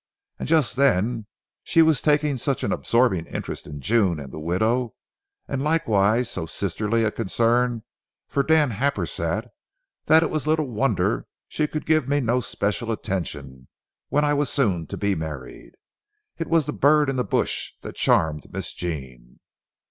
[0.39, 1.27] And just then
[1.61, 4.89] she was taking such an absorbing interest in June and the widow,
[5.47, 7.83] and likewise so sisterly a concern
[8.27, 9.49] for Dan Happersett,
[10.05, 13.67] that it was little wonder she could give me no special attention
[14.09, 15.73] when I was soon to be married.
[16.39, 19.39] It was the bird in the bush that charmed Miss Jean.